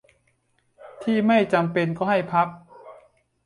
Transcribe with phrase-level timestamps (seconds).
[1.03, 2.47] ที่ไม่จำเป็นก็ให้พับ